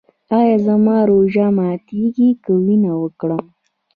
ایا 0.37 0.55
زما 0.67 0.97
روژه 1.11 1.45
ماتیږي 1.57 2.29
که 2.43 2.51
وینه 2.65 2.91
ورکړم؟ 3.01 3.43